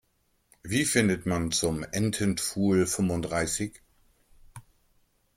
Wie 0.63 0.85
findet 0.85 1.27
man 1.27 1.51
zum 1.51 1.83
Entenpfuhl 1.83 2.87
fünfunddreißig? 2.87 3.83